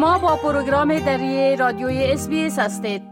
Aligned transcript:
شما 0.00 0.18
با 0.18 0.36
پروگرام 0.36 0.98
دری 0.98 1.56
رادیوی 1.56 2.04
اس 2.04 2.28
هستید 2.58 3.02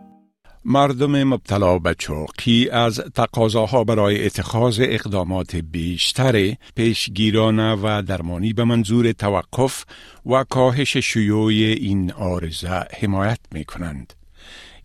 مردم 0.64 1.24
مبتلا 1.24 1.78
به 1.78 1.94
چوقی 1.94 2.68
از 2.68 3.00
تقاضاها 3.14 3.84
برای 3.84 4.26
اتخاذ 4.26 4.80
اقدامات 4.84 5.56
بیشتر 5.56 6.54
پیشگیرانه 6.74 7.74
و 7.74 8.02
درمانی 8.02 8.52
به 8.52 8.64
منظور 8.64 9.12
توقف 9.12 9.84
و 10.26 10.44
کاهش 10.44 10.96
شیوع 10.96 11.52
این 11.52 12.12
آرزه 12.12 12.86
حمایت 13.00 13.40
می 13.52 13.64
کنند. 13.64 14.17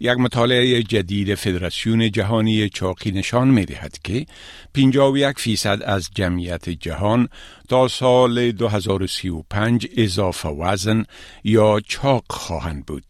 یک 0.05 0.17
مطالعه 0.17 0.83
جدید 0.83 1.35
فدراسیون 1.35 2.11
جهانی 2.11 2.69
چاقی 2.69 3.11
نشان 3.11 3.47
می 3.47 3.65
دهد 3.65 3.97
که 4.03 4.25
51 4.73 5.39
فیصد 5.39 5.79
از 5.85 6.09
جمعیت 6.15 6.69
جهان 6.69 7.29
تا 7.69 7.87
سال 7.87 8.51
2035 8.51 9.87
اضافه 9.97 10.49
وزن 10.49 11.05
یا 11.43 11.81
چاق 11.87 12.23
خواهند 12.29 12.85
بود. 12.85 13.05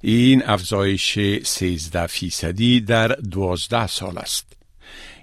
این 0.00 0.42
افزایش 0.46 1.18
13 1.44 2.06
فیصدی 2.06 2.80
در 2.80 3.08
12 3.08 3.86
سال 3.86 4.18
است. 4.18 4.46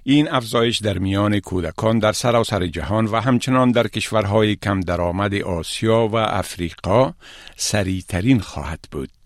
این 0.04 0.30
افزایش 0.30 0.78
در 0.78 0.98
میان 0.98 1.40
کودکان 1.40 2.00
در 2.00 2.12
سراسر 2.12 2.68
جهان 2.68 3.06
و 3.06 3.20
همچنان 3.20 3.72
در 3.72 3.88
کشورهای 3.88 4.56
کم 4.56 4.80
درآمد 4.80 5.34
آسیا 5.36 6.08
و 6.08 6.16
افریقا 6.16 7.14
سریعترین 7.56 8.40
خواهد 8.40 8.80
بود. 8.92 9.21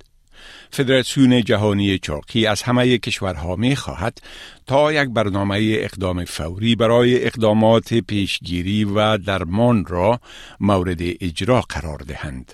فدراسیون 0.75 1.43
جهانی 1.43 1.99
چاقی 1.99 2.45
از 2.45 2.61
همه 2.61 2.97
کشورها 2.97 3.55
می 3.55 3.75
خواهد 3.75 4.21
تا 4.67 4.93
یک 4.93 5.09
برنامه 5.09 5.75
اقدام 5.79 6.25
فوری 6.25 6.75
برای 6.75 7.25
اقدامات 7.25 7.93
پیشگیری 7.93 8.83
و 8.83 9.17
درمان 9.17 9.85
را 9.85 10.19
مورد 10.59 10.97
اجرا 11.01 11.61
قرار 11.61 11.97
دهند. 11.97 12.53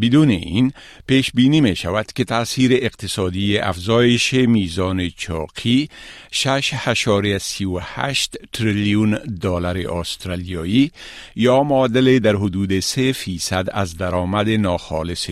بدون 0.00 0.30
این 0.30 0.72
پیش 1.06 1.30
بینی 1.34 1.60
می 1.60 1.76
شود 1.76 2.12
که 2.12 2.24
تاثیر 2.24 2.72
اقتصادی 2.74 3.58
افزایش 3.58 4.34
میزان 4.34 5.10
چاقی 5.10 5.88
6.38 6.32 8.36
تریلیون 8.52 9.18
دلار 9.40 9.78
استرالیایی 9.78 10.90
یا 11.36 11.62
معادل 11.62 12.18
در 12.18 12.36
حدود 12.36 12.80
3 12.80 13.12
فیصد 13.12 13.66
از 13.72 13.96
درآمد 13.96 14.48
ناخالص 14.48 15.30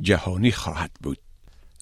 جهانی 0.00 0.52
خواهد 0.52 0.90
بود. 1.02 1.18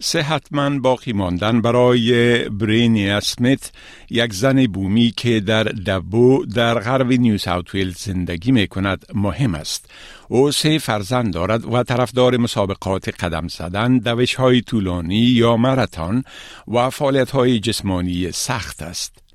صحتمند 0.03 0.83
باقی 0.83 1.13
ماندن 1.13 1.61
برای 1.61 2.39
برینی 2.49 3.11
اسمیت 3.11 3.71
یک 4.11 4.33
زن 4.33 4.67
بومی 4.67 5.13
که 5.17 5.41
در 5.41 5.65
دبو 5.65 6.47
در 6.47 6.79
غرب 6.79 7.13
نیو 7.13 7.39
ساوت 7.39 7.75
ویلز 7.75 7.99
زندگی 7.99 8.53
می 8.53 8.69
کند 8.69 9.05
مهم 9.15 9.55
است. 9.55 9.91
او 10.29 10.53
سه 10.53 10.79
فرزند 10.79 11.35
دارد 11.35 11.75
و 11.75 11.83
طرفدار 11.83 12.37
مسابقات 12.37 13.09
قدم 13.09 13.49
زدن 13.49 13.99
دوش 13.99 14.35
های 14.35 14.61
طولانی 14.61 15.19
یا 15.19 15.57
مراتان 15.57 16.25
و 16.69 16.91
فعالیت 16.91 17.31
های 17.31 17.61
جسمانی 17.61 18.33
سخت 18.33 18.83
است. 18.83 19.28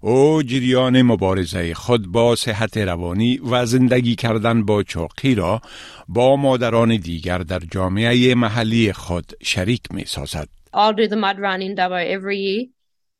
او 0.00 0.42
جریان 0.42 1.02
مبارزه 1.02 1.74
خود 1.74 2.12
با 2.12 2.36
صحت 2.36 2.76
روانی 2.76 3.38
و 3.38 3.66
زندگی 3.66 4.14
کردن 4.14 4.64
با 4.64 4.82
چاقی 4.82 5.34
را 5.34 5.60
با 6.08 6.36
مادران 6.36 6.96
دیگر 6.96 7.38
در 7.38 7.58
جامعه 7.58 8.34
محلی 8.34 8.92
خود 8.92 9.32
شریک 9.42 9.82
می 9.90 10.04
سازد. 10.04 10.48
I'll 10.74 10.92
do 10.92 11.08
the 11.08 11.16
mud 11.16 11.38
run 11.38 11.62
in 11.62 11.74
Dubbo 11.74 12.00
every 12.16 12.38
year 12.38 12.66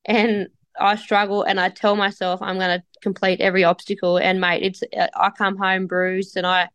and 0.05 0.49
I 0.81 0.95
struggle 0.97 1.43
and 1.43 1.59
I 1.59 1.69
tell 1.69 1.97
myself 1.97 2.41
I'm 2.41 2.59
going 2.59 2.79
to 2.79 2.83
complete 3.03 3.41
every 3.41 3.65
obstacle 3.65 4.19
and 4.19 4.41
mate 4.41 4.63
it's 4.63 4.83
I 5.27 5.31
come 5.31 5.57
home 5.57 5.87
bruised 5.87 6.37
and 6.37 6.47
I 6.47 6.69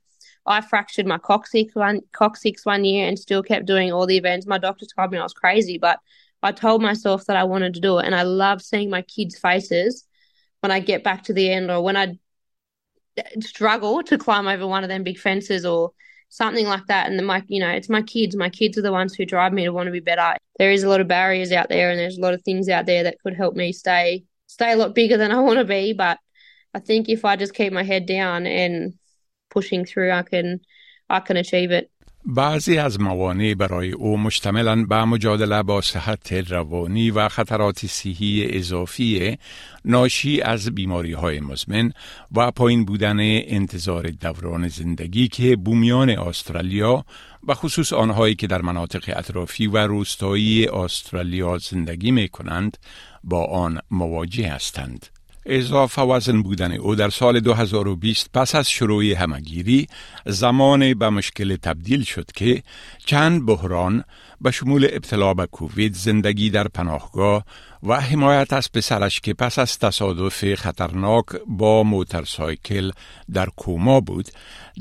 I 0.45 0.61
fractured 0.61 1.07
my 1.07 1.17
coccyx 1.17 1.73
one 1.75 2.01
coccyx 2.11 2.65
one 2.65 2.83
year 2.85 3.07
and 3.07 3.17
still 3.17 3.41
kept 3.41 3.65
doing 3.65 3.91
all 3.91 4.05
the 4.05 4.17
events. 4.17 4.45
My 4.45 4.59
doctor 4.59 4.85
told 4.85 5.11
me 5.11 5.17
I 5.17 5.23
was 5.23 5.33
crazy, 5.33 5.77
but 5.77 5.99
I 6.45 6.51
told 6.51 6.81
myself 6.81 7.25
that 7.25 7.35
I 7.35 7.43
wanted 7.43 7.73
to 7.75 7.79
do 7.79 7.97
it. 7.99 8.05
And 8.05 8.15
I 8.15 8.23
love 8.23 8.61
seeing 8.61 8.89
my 8.89 9.01
kids' 9.01 9.37
faces 9.37 10.05
when 10.61 10.71
I 10.71 10.79
get 10.79 11.03
back 11.03 11.23
to 11.23 11.33
the 11.33 11.51
end 11.51 11.69
or 11.71 11.83
when 11.83 11.97
I 11.97 12.17
struggle 13.39 14.03
to 14.03 14.17
climb 14.17 14.47
over 14.47 14.67
one 14.67 14.83
of 14.83 14.89
them 14.89 15.03
big 15.03 15.17
fences 15.17 15.65
or 15.65 15.91
something 16.29 16.65
like 16.65 16.85
that. 16.87 17.07
And 17.09 17.17
then 17.17 17.25
my, 17.25 17.43
you 17.47 17.59
know, 17.59 17.69
it's 17.69 17.89
my 17.89 18.01
kids. 18.01 18.35
My 18.35 18.49
kids 18.49 18.77
are 18.77 18.81
the 18.81 18.91
ones 18.91 19.15
who 19.15 19.25
drive 19.25 19.53
me 19.53 19.63
to 19.63 19.73
want 19.73 19.87
to 19.87 19.91
be 19.91 19.99
better. 19.99 20.37
There 20.57 20.71
is 20.71 20.83
a 20.83 20.89
lot 20.89 21.01
of 21.01 21.07
barriers 21.07 21.51
out 21.51 21.69
there 21.69 21.91
and 21.91 21.99
there's 21.99 22.17
a 22.17 22.21
lot 22.21 22.33
of 22.33 22.41
things 22.43 22.69
out 22.69 22.85
there 22.85 23.03
that 23.03 23.19
could 23.21 23.35
help 23.35 23.55
me 23.55 23.71
stay 23.71 24.25
stay 24.47 24.71
a 24.71 24.75
lot 24.77 24.95
bigger 24.95 25.17
than 25.17 25.31
I 25.31 25.39
want 25.39 25.59
to 25.59 25.65
be. 25.65 25.93
But 25.93 26.19
I 26.73 26.79
think 26.79 27.09
if 27.09 27.25
I 27.25 27.35
just 27.35 27.53
keep 27.53 27.71
my 27.73 27.83
head 27.83 28.05
down 28.05 28.45
and 28.45 28.93
pushing 29.49 29.85
through, 29.85 30.11
I 30.11 30.23
can 30.23 30.59
I 31.09 31.19
can 31.19 31.37
achieve 31.37 31.71
it. 31.71 31.91
بعضی 32.27 32.77
از 32.77 33.01
موانع 33.01 33.53
برای 33.53 33.91
او 33.91 34.17
مشتملن 34.17 34.85
به 34.85 35.05
مجادله 35.05 35.63
با 35.63 35.81
صحت 35.81 36.33
روانی 36.33 37.11
و 37.11 37.29
خطرات 37.29 37.85
صحی 37.85 38.47
اضافی 38.49 39.37
ناشی 39.85 40.41
از 40.41 40.69
بیماری 40.69 41.13
های 41.13 41.39
مزمن 41.39 41.91
و 42.35 42.51
پایین 42.51 42.85
بودن 42.85 43.17
انتظار 43.19 44.09
دوران 44.09 44.67
زندگی 44.67 45.27
که 45.27 45.55
بومیان 45.55 46.09
استرالیا 46.09 47.05
و 47.47 47.53
خصوص 47.53 47.93
آنهایی 47.93 48.35
که 48.35 48.47
در 48.47 48.61
مناطق 48.61 49.13
اطرافی 49.17 49.67
و 49.67 49.77
روستایی 49.77 50.67
استرالیا 50.67 51.57
زندگی 51.57 52.11
می 52.11 52.29
کنند 52.29 52.77
با 53.23 53.45
آن 53.45 53.79
مواجه 53.91 54.47
هستند. 54.47 55.14
اضافه 55.45 56.01
وزن 56.01 56.41
بودن 56.41 56.71
او 56.71 56.95
در 56.95 57.09
سال 57.09 57.39
2020 57.39 58.29
پس 58.33 58.55
از 58.55 58.69
شروع 58.69 59.03
همگیری 59.03 59.87
زمان 60.25 60.93
به 60.93 61.09
مشکل 61.09 61.55
تبدیل 61.55 62.03
شد 62.03 62.31
که 62.31 62.63
چند 63.05 63.45
بحران 63.45 64.03
به 64.41 64.51
شمول 64.51 64.87
ابتلا 64.91 65.33
به 65.33 65.45
کووید 65.45 65.93
زندگی 65.93 66.49
در 66.49 66.67
پناهگاه 66.67 67.45
و 67.83 68.01
حمایت 68.01 68.53
از 68.53 68.71
پسرش 68.71 69.21
که 69.21 69.33
پس 69.33 69.59
از 69.59 69.79
تصادف 69.79 70.55
خطرناک 70.55 71.25
با 71.47 71.83
موترسایکل 71.83 72.91
در 73.33 73.45
کوما 73.45 73.99
بود 74.01 74.29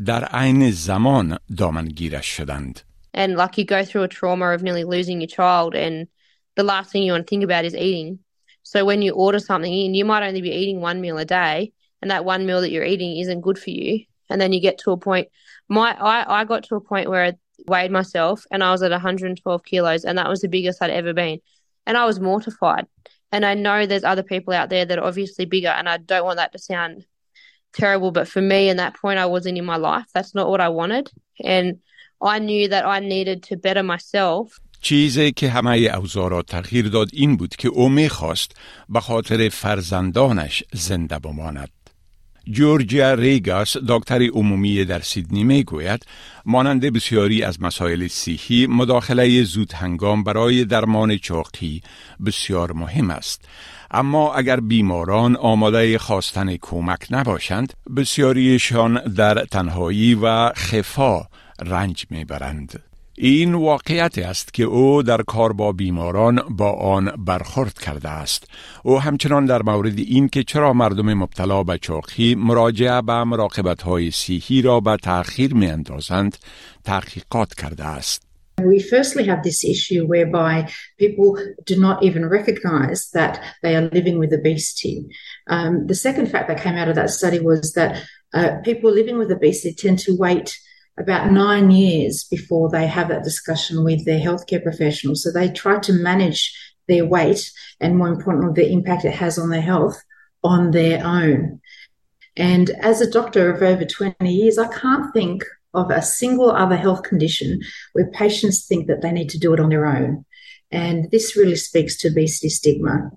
در 0.06 0.24
عین 0.24 0.70
زمان 0.70 1.38
دامنگیرش 1.56 2.26
شدند. 2.26 2.80
And 3.16 3.36
like 3.36 3.58
you 3.58 3.64
go 3.64 3.84
through 3.84 4.02
a 4.02 4.08
trauma 4.08 4.46
of 4.54 4.62
nearly 4.62 4.84
losing 4.84 5.20
your 5.20 5.28
child 5.28 5.74
and 5.76 6.08
the 6.56 6.64
last 6.64 6.90
thing 6.90 7.02
you 7.04 7.12
want 7.12 7.26
to 7.26 7.30
think 7.30 7.44
about 7.44 7.64
is 7.64 7.74
eating. 7.74 8.23
So 8.64 8.84
when 8.84 9.02
you 9.02 9.12
order 9.12 9.38
something 9.38 9.72
in, 9.72 9.94
you 9.94 10.04
might 10.04 10.26
only 10.26 10.40
be 10.40 10.50
eating 10.50 10.80
one 10.80 11.00
meal 11.00 11.18
a 11.18 11.24
day, 11.24 11.72
and 12.02 12.10
that 12.10 12.24
one 12.24 12.46
meal 12.46 12.62
that 12.62 12.70
you're 12.70 12.84
eating 12.84 13.18
isn't 13.18 13.42
good 13.42 13.58
for 13.58 13.70
you. 13.70 14.04
And 14.28 14.40
then 14.40 14.52
you 14.52 14.60
get 14.60 14.78
to 14.78 14.90
a 14.90 14.96
point. 14.96 15.28
My 15.68 15.92
I, 15.92 16.40
I 16.40 16.44
got 16.44 16.64
to 16.64 16.76
a 16.76 16.80
point 16.80 17.08
where 17.08 17.24
I 17.24 17.32
weighed 17.68 17.90
myself 17.90 18.46
and 18.50 18.64
I 18.64 18.72
was 18.72 18.82
at 18.82 18.90
112 18.90 19.64
kilos, 19.64 20.04
and 20.04 20.18
that 20.18 20.28
was 20.28 20.40
the 20.40 20.48
biggest 20.48 20.82
I'd 20.82 20.90
ever 20.90 21.12
been. 21.12 21.40
And 21.86 21.96
I 21.96 22.06
was 22.06 22.18
mortified. 22.18 22.86
And 23.30 23.44
I 23.44 23.54
know 23.54 23.84
there's 23.84 24.04
other 24.04 24.22
people 24.22 24.54
out 24.54 24.70
there 24.70 24.84
that 24.84 24.98
are 24.98 25.04
obviously 25.04 25.44
bigger, 25.44 25.68
and 25.68 25.88
I 25.88 25.98
don't 25.98 26.24
want 26.24 26.38
that 26.38 26.52
to 26.52 26.58
sound 26.58 27.04
terrible. 27.74 28.12
But 28.12 28.28
for 28.28 28.40
me, 28.40 28.68
in 28.68 28.78
that 28.78 28.96
point, 28.96 29.18
I 29.18 29.26
wasn't 29.26 29.58
in 29.58 29.64
my 29.64 29.76
life. 29.76 30.06
That's 30.14 30.34
not 30.34 30.48
what 30.48 30.60
I 30.60 30.70
wanted. 30.70 31.10
And 31.42 31.80
I 32.22 32.38
knew 32.38 32.68
that 32.68 32.86
I 32.86 33.00
needed 33.00 33.42
to 33.44 33.56
better 33.56 33.82
myself 33.82 34.58
چیزی 34.84 35.32
که 35.32 35.50
همه 35.50 35.70
اوضاع 35.70 36.30
را 36.30 36.42
تغییر 36.42 36.88
داد 36.88 37.08
این 37.12 37.36
بود 37.36 37.56
که 37.56 37.68
او 37.68 37.88
می‌خواست 37.88 38.52
به 38.88 39.00
خاطر 39.00 39.48
فرزندانش 39.48 40.62
زنده 40.72 41.18
بماند. 41.18 41.68
جورجیا 42.50 43.14
ریگاس 43.14 43.76
دکتر 43.88 44.22
عمومی 44.22 44.84
در 44.84 45.00
سیدنی 45.00 45.44
می 45.44 45.64
گوید 45.64 46.06
مانند 46.44 46.80
بسیاری 46.80 47.42
از 47.42 47.62
مسائل 47.62 48.08
صحی 48.08 48.66
مداخله 48.66 49.42
زود 49.42 49.72
هنگام 49.72 50.24
برای 50.24 50.64
درمان 50.64 51.18
چاقی 51.18 51.80
بسیار 52.26 52.72
مهم 52.72 53.10
است 53.10 53.44
اما 53.90 54.34
اگر 54.34 54.60
بیماران 54.60 55.36
آماده 55.36 55.98
خواستن 55.98 56.56
کمک 56.56 57.06
نباشند 57.10 57.72
بسیاریشان 57.96 59.14
در 59.14 59.44
تنهایی 59.44 60.14
و 60.14 60.52
خفا 60.52 61.26
رنج 61.66 62.06
می‌برند 62.10 62.93
این 63.16 63.54
واقعیت 63.54 64.18
است 64.18 64.54
که 64.54 64.62
او 64.64 65.02
در 65.02 65.22
کار 65.22 65.52
با 65.52 65.72
بیماران 65.72 66.42
با 66.50 66.72
آن 66.72 67.12
برخورد 67.26 67.78
کرده 67.78 68.08
است 68.08 68.44
او 68.82 69.00
همچنان 69.00 69.46
در 69.46 69.62
مورد 69.62 69.98
این 69.98 70.28
که 70.28 70.42
چرا 70.42 70.72
مردم 70.72 71.14
مبتلا 71.14 71.62
به 71.62 71.78
چاقی 71.78 72.34
مراجعه 72.34 73.02
به 73.02 73.24
مراقبت 73.24 73.82
های 73.82 74.10
سیحی 74.10 74.62
را 74.62 74.80
به 74.80 74.96
تأخیر 74.96 75.54
می 75.54 75.66
اندازند 75.66 76.36
تحقیقات 76.84 77.54
کرده 77.54 77.84
است 77.84 78.22
We 78.62 78.78
firstly 78.78 79.24
have 79.24 79.42
this 79.42 79.64
issue 79.64 80.06
whereby 80.06 80.70
people 80.96 81.30
do 81.66 81.76
not 81.86 82.04
even 82.04 82.24
recognize 82.38 83.10
that 83.10 83.34
they 83.62 83.74
are 83.74 83.90
living 83.98 84.16
with 84.16 84.32
obesity. 84.32 84.96
Um, 85.54 85.88
the 85.88 86.00
second 86.06 86.26
fact 86.30 86.46
that 86.48 86.62
came 86.62 86.76
out 86.76 86.88
of 86.88 86.94
that 86.94 87.10
study 87.10 87.40
was 87.40 87.72
that 87.72 87.92
uh, 88.32 88.50
people 88.62 88.92
living 88.92 89.18
with 89.18 89.32
obesity 89.32 89.74
tend 89.74 89.98
to 90.06 90.16
wait 90.16 90.48
about 90.96 91.32
nine 91.32 91.70
years 91.70 92.24
before 92.24 92.70
they 92.70 92.86
have 92.86 93.08
that 93.08 93.24
discussion 93.24 93.84
with 93.84 94.04
their 94.04 94.20
healthcare 94.20 94.62
professional. 94.62 95.14
So 95.14 95.30
they 95.32 95.48
try 95.48 95.78
to 95.80 95.92
manage 95.92 96.52
their 96.86 97.04
weight 97.04 97.50
and 97.80 97.96
more 97.96 98.08
importantly, 98.08 98.62
the 98.62 98.72
impact 98.72 99.04
it 99.04 99.14
has 99.14 99.38
on 99.38 99.50
their 99.50 99.60
health 99.60 100.00
on 100.42 100.70
their 100.70 101.04
own. 101.04 101.60
And 102.36 102.70
as 102.70 103.00
a 103.00 103.10
doctor 103.10 103.50
of 103.50 103.62
over 103.62 103.84
20 103.84 104.32
years, 104.32 104.58
I 104.58 104.68
can't 104.68 105.12
think 105.12 105.44
of 105.72 105.90
a 105.90 106.02
single 106.02 106.50
other 106.50 106.76
health 106.76 107.02
condition 107.02 107.60
where 107.92 108.10
patients 108.10 108.66
think 108.66 108.86
that 108.86 109.02
they 109.02 109.10
need 109.10 109.30
to 109.30 109.38
do 109.38 109.52
it 109.54 109.60
on 109.60 109.70
their 109.70 109.86
own. 109.86 110.24
And 110.70 111.10
this 111.10 111.36
really 111.36 111.56
speaks 111.56 111.96
to 111.98 112.08
obesity 112.08 112.48
stigma. 112.48 113.10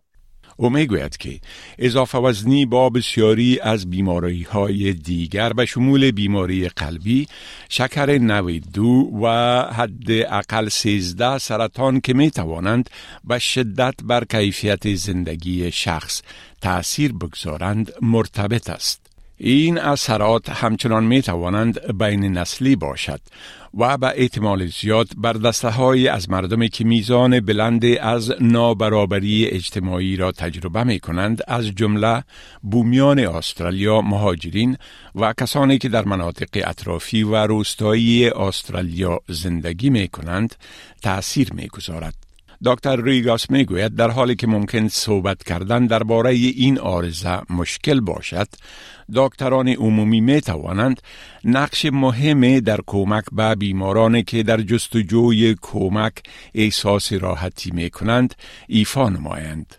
او 0.58 0.70
می‌گوید 0.70 1.18
که 1.18 1.40
اضافه 1.78 2.18
وزنی 2.18 2.66
با 2.66 2.90
بسیاری 2.90 3.60
از 3.60 3.90
بیماری 3.90 4.44
های 4.44 4.94
دیگر 4.94 5.54
به 5.54 5.66
شمول 5.66 6.12
بیماری 6.12 6.70
قلبی، 6.70 7.28
شکر 7.70 8.18
92 8.18 9.20
و 9.24 9.28
حد 9.74 10.12
اقل 10.12 10.70
13 10.70 11.38
سرطان 11.38 12.02
که 12.02 12.14
می 12.14 12.32
توانند 12.32 12.90
به 13.24 13.40
شدت 13.40 13.96
بر 14.04 14.24
کیفیت 14.24 14.96
زندگی 14.96 15.72
شخص 15.72 16.22
تأثیر 16.62 17.14
بگذارند 17.14 17.92
مرتبط 18.02 18.70
است. 18.70 19.07
این 19.38 19.78
اثرات 19.78 20.50
همچنان 20.50 21.04
می 21.04 21.22
توانند 21.22 21.98
بین 21.98 22.38
نسلی 22.38 22.76
باشد 22.76 23.22
و 23.78 23.98
به 23.98 24.14
احتمال 24.16 24.66
زیاد 24.66 25.08
بر 25.18 25.34
دسته 25.34 25.70
های 25.70 26.08
از 26.08 26.30
مردمی 26.30 26.70
که 26.70 26.84
میزان 26.84 27.40
بلند 27.40 27.86
از 27.86 28.34
نابرابری 28.42 29.46
اجتماعی 29.46 30.16
را 30.16 30.32
تجربه 30.32 30.84
می 30.84 31.00
کنند 31.00 31.42
از 31.48 31.66
جمله 31.66 32.24
بومیان 32.62 33.20
استرالیا 33.20 34.02
مهاجرین 34.02 34.78
و 35.16 35.34
کسانی 35.34 35.78
که 35.78 35.90
در 35.90 36.06
مناطق 36.06 36.50
اطرافی 36.54 37.24
و 37.24 37.36
روستایی 37.36 38.30
استرالیا 38.30 39.20
زندگی 39.28 39.90
می 39.90 40.08
کنند 40.08 40.56
تأثیر 41.02 41.54
می 41.54 41.68
گذارد. 41.68 42.27
دکتر 42.66 43.02
ریگاس 43.02 43.52
می‌گوید 43.52 43.96
در 43.96 44.12
حالی 44.12 44.36
که 44.36 44.48
ممکن 44.48 44.88
صحبت 44.88 45.44
کردن 45.44 45.86
درباره 45.86 46.30
این 46.30 46.80
آرزه 46.80 47.42
مشکل 47.50 48.00
باشد 48.00 48.48
دکتران 49.16 49.68
عمومی 49.68 50.22
می 50.22 50.42
توانند 50.42 51.02
نقش 51.44 51.86
مهمی 51.86 52.62
در 52.62 52.80
کمک 52.88 53.24
به 53.32 53.56
بیمارانی 53.56 54.24
که 54.24 54.44
در 54.44 54.62
جستجوی 54.62 55.56
کمک 55.62 56.14
احساس 56.56 57.14
راحتی 57.14 57.72
می 57.72 57.90
کنند 57.90 58.36
ایفا 58.68 59.10
نمایند. 59.10 59.76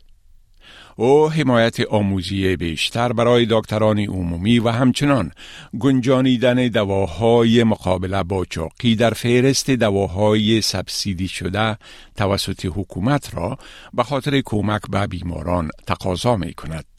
او 0.96 1.30
حمایت 1.30 1.80
آموزی 1.80 2.56
بیشتر 2.56 3.12
برای 3.12 3.46
دکتران 3.50 3.98
عمومی 3.98 4.58
و 4.58 4.68
همچنان 4.68 5.32
گنجانیدن 5.78 6.68
دواهای 6.68 7.64
مقابله 7.64 8.22
با 8.22 8.44
چاقی 8.44 8.96
در 8.96 9.10
فهرست 9.10 9.70
دواهای 9.70 10.60
سبسیدی 10.60 11.28
شده 11.28 11.78
توسط 12.16 12.66
حکومت 12.74 13.34
را 13.34 13.58
به 13.94 14.02
خاطر 14.02 14.40
کمک 14.44 14.82
به 14.90 15.06
بیماران 15.06 15.70
تقاضا 15.86 16.36
می 16.36 16.54
کند. 16.54 16.97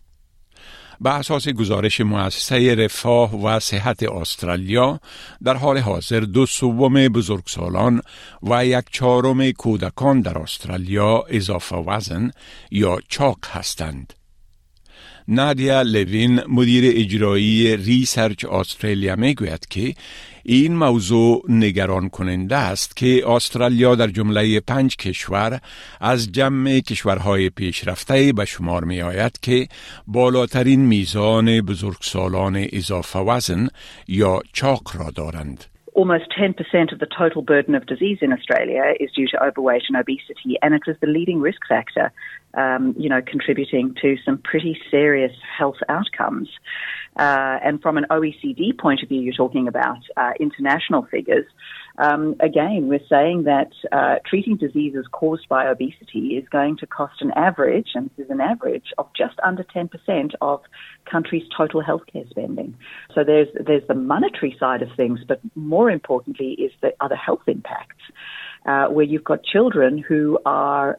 به 1.01 1.09
اساس 1.09 1.49
گزارش 1.49 2.01
مؤسسه 2.01 2.75
رفاه 2.75 3.35
و 3.43 3.59
صحت 3.59 4.03
استرالیا 4.03 4.99
در 5.43 5.57
حال 5.57 5.77
حاضر 5.77 6.19
دو 6.19 6.45
سوم 6.45 7.07
بزرگسالان 7.07 8.01
و 8.43 8.65
یک 8.65 8.85
چهارم 8.91 9.51
کودکان 9.51 10.21
در 10.21 10.37
استرالیا 10.37 11.23
اضافه 11.29 11.75
وزن 11.75 12.31
یا 12.71 12.99
چاق 13.07 13.37
هستند. 13.45 14.13
نادیا 15.31 15.81
لوین 15.81 16.39
مدیر 16.47 16.83
اجرایی 16.95 17.77
Research 17.77 18.45
Australia 18.45 19.15
می‌گوید 19.15 19.67
که 19.69 19.93
این 20.43 20.75
موضوع 20.75 21.45
نگران 21.49 22.09
کننده 22.09 22.55
است 22.55 22.97
که 22.97 23.29
استرالیا 23.29 23.95
در 23.95 24.07
جمله 24.07 24.59
پنج 24.59 24.95
کشور 24.95 25.59
از 26.01 26.31
جمع 26.31 26.79
کشورهای 26.79 27.49
پیشرفته 27.49 28.33
به 28.33 28.45
شمار 28.45 28.83
می 28.83 29.01
آید 29.01 29.39
که 29.41 29.67
بالاترین 30.07 30.79
میزان 30.79 31.61
بزرگسالان 31.61 32.65
اضافه 32.73 33.19
وزن 33.19 33.67
یا 34.07 34.41
چاق 34.53 34.81
را 34.99 35.11
دارند. 35.15 35.65
almost 35.99 36.31
10% 36.37 36.93
of 36.93 36.99
the 36.99 37.11
total 37.21 37.41
burden 37.41 37.75
of 37.75 37.85
disease 37.85 38.19
in 38.21 38.31
Australia 38.31 38.83
is 39.01 39.11
due 39.11 39.27
to 39.27 39.43
overweight 39.43 39.83
and 39.89 39.97
obesity, 39.97 40.57
and 40.61 40.73
it 40.73 40.83
is 40.87 40.95
the 41.01 41.07
leading 41.07 41.41
risk 41.41 41.61
factor, 41.67 42.11
um, 42.55 42.95
you 42.97 43.09
know, 43.09 43.21
contributing 43.21 43.95
to 44.01 44.17
some 44.25 44.37
pretty 44.37 44.79
serious 44.89 45.33
health 45.57 45.77
outcomes. 45.87 46.49
Uh, 47.15 47.59
and 47.63 47.81
from 47.81 47.97
an 47.97 48.05
OECD 48.09 48.77
point 48.77 49.03
of 49.03 49.09
view, 49.09 49.19
you're 49.19 49.33
talking 49.33 49.67
about 49.67 49.99
uh, 50.15 50.31
international 50.39 51.05
figures. 51.11 51.45
Um, 51.97 52.35
again, 52.39 52.87
we're 52.87 53.05
saying 53.09 53.43
that 53.43 53.71
uh, 53.91 54.15
treating 54.25 54.55
diseases 54.55 55.05
caused 55.11 55.49
by 55.49 55.67
obesity 55.67 56.37
is 56.37 56.47
going 56.47 56.77
to 56.77 56.87
cost 56.87 57.21
an 57.21 57.31
average, 57.31 57.89
and 57.93 58.09
this 58.15 58.25
is 58.25 58.31
an 58.31 58.39
average, 58.39 58.93
of 58.97 59.07
just 59.17 59.37
under 59.43 59.63
10% 59.63 60.33
of 60.39 60.61
countries' 61.11 61.43
total 61.55 61.83
healthcare 61.83 62.29
spending. 62.29 62.77
So 63.13 63.25
there's, 63.25 63.49
there's 63.53 63.85
the 63.87 63.95
monetary 63.95 64.55
side 64.57 64.81
of 64.81 64.89
things, 64.95 65.19
but 65.27 65.41
more 65.55 65.91
importantly 65.91 66.51
is 66.53 66.71
the 66.81 66.93
other 67.01 67.17
health 67.17 67.43
impacts, 67.47 68.03
uh, 68.65 68.85
where 68.87 69.05
you've 69.05 69.25
got 69.25 69.43
children 69.43 69.97
who 69.97 70.39
are 70.45 70.97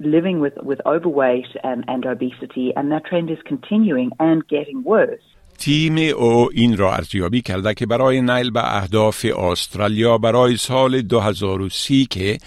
living 0.00 0.40
with, 0.40 0.54
with 0.62 0.80
overweight 0.86 1.46
and, 1.62 1.84
and 1.86 2.06
obesity, 2.06 2.72
and 2.76 2.90
that 2.90 3.04
trend 3.04 3.30
is 3.30 3.38
continuing 3.46 4.10
and 4.18 4.46
getting 4.48 4.82
worse. 4.82 5.22
تیم 5.58 5.98
او 5.98 6.48
این 6.52 6.76
را 6.76 6.94
ارزیابی 6.94 7.42
کرده 7.42 7.74
که 7.74 7.86
برای 7.86 8.22
نیل 8.22 8.50
به 8.50 8.76
اهداف 8.76 9.24
استرالیا 9.24 10.18
برای 10.18 10.56
سال 10.56 11.02
2030 11.02 12.06
که 12.06 12.38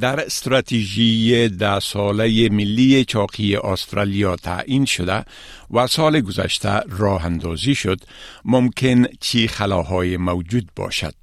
در 0.00 0.20
استراتژی 0.20 1.48
ده 1.48 1.80
ساله 1.80 2.48
ملی 2.48 3.04
چاقی 3.04 3.56
استرالیا 3.56 4.36
تعیین 4.36 4.84
شده 4.84 5.24
و 5.70 5.86
سال 5.86 6.20
گذشته 6.20 6.80
راه 6.98 7.26
اندازی 7.26 7.74
شد 7.74 8.00
ممکن 8.44 9.04
چی 9.20 9.48
خلاهای 9.48 10.16
موجود 10.16 10.68
باشد. 10.76 11.19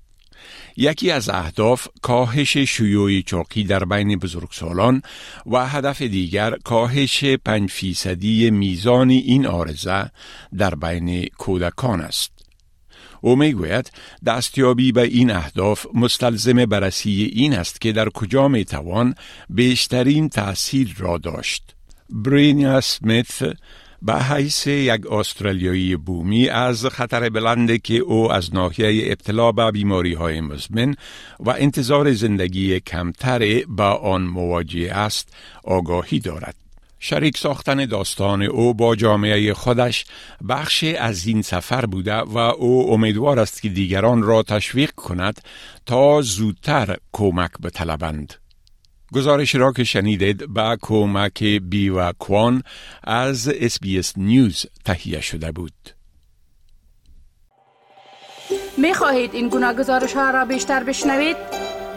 یکی 0.77 1.11
از 1.11 1.29
اهداف 1.29 1.87
کاهش 2.01 2.57
شیوع 2.57 3.21
چاقی 3.21 3.63
در 3.63 3.85
بین 3.85 4.19
بزرگسالان 4.19 5.01
و 5.45 5.67
هدف 5.67 6.01
دیگر 6.01 6.57
کاهش 6.63 7.23
پنج 7.23 7.69
فیصدی 7.69 8.51
میزان 8.51 9.09
این 9.09 9.45
آرزه 9.45 10.11
در 10.57 10.75
بین 10.75 11.25
کودکان 11.37 12.01
است. 12.01 12.31
او 13.21 13.35
می‌گوید 13.35 13.91
دستیابی 14.25 14.91
به 14.91 15.01
این 15.01 15.31
اهداف 15.31 15.85
مستلزم 15.93 16.65
بررسی 16.65 17.31
این 17.33 17.53
است 17.53 17.81
که 17.81 17.91
در 17.91 18.09
کجا 18.09 18.47
می 18.47 18.65
توان 18.65 19.15
بیشترین 19.49 20.29
تأثیر 20.29 20.95
را 20.97 21.17
داشت. 21.17 21.75
برینیا 22.09 22.81
سمیت 22.81 23.39
به 24.01 24.23
حیث 24.23 24.67
یک 24.67 25.11
استرالیایی 25.11 25.95
بومی 25.95 26.49
از 26.49 26.85
خطر 26.85 27.29
بلنده 27.29 27.77
که 27.77 27.93
او 27.93 28.31
از 28.31 28.55
ناحیه 28.55 29.11
ابتلا 29.11 29.51
به 29.51 29.71
بیماری 29.71 30.13
های 30.13 30.41
مزمن 30.41 30.95
و 31.39 31.49
انتظار 31.49 32.13
زندگی 32.13 32.79
کمتر 32.79 33.39
به 33.67 33.83
آن 33.83 34.21
مواجه 34.23 34.91
است 34.93 35.33
آگاهی 35.63 36.19
دارد. 36.19 36.55
شریک 36.99 37.37
ساختن 37.37 37.85
داستان 37.85 38.41
او 38.41 38.73
با 38.73 38.95
جامعه 38.95 39.53
خودش 39.53 40.05
بخش 40.49 40.83
از 40.83 41.27
این 41.27 41.41
سفر 41.41 41.85
بوده 41.85 42.15
و 42.15 42.37
او 42.37 42.93
امیدوار 42.93 43.39
است 43.39 43.61
که 43.61 43.69
دیگران 43.69 44.23
را 44.23 44.43
تشویق 44.43 44.91
کند 44.91 45.41
تا 45.85 46.21
زودتر 46.21 46.97
کمک 47.11 47.51
بطلبند. 47.63 48.33
گزارش 49.13 49.55
را 49.55 49.71
که 49.71 49.83
شنیدید 49.83 50.45
با 50.45 50.77
کمک 50.81 51.43
بی 51.43 51.89
و 51.89 52.11
کوان 52.11 52.63
از 53.03 53.47
اسبیس 53.47 54.13
نیوز 54.17 54.65
تهیه 54.85 55.21
شده 55.21 55.51
بود. 55.51 55.73
می 58.77 58.93
خواهید 58.93 59.33
این 59.33 59.49
گناه 59.49 59.73
گزارش 59.73 60.13
ها 60.13 60.29
را 60.29 60.45
بیشتر 60.45 60.83
بشنوید؟ 60.83 61.37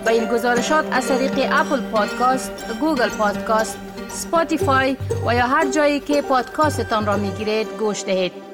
با 0.04 0.10
این 0.10 0.24
گزارشات 0.24 0.92
از 0.92 1.08
طریق 1.08 1.48
Apple 1.52 1.80
Podcast، 1.80 2.52
Google 2.80 3.08
Podcast، 3.08 3.78
Spotify 4.08 4.96
و 5.26 5.34
یا 5.34 5.46
هر 5.46 5.70
جایی 5.70 6.00
که 6.00 6.22
پادکاستتان 6.22 7.06
را 7.06 7.16
می 7.16 7.30
گیرید 7.30 7.68
گوش 7.78 8.04
دهید. 8.04 8.49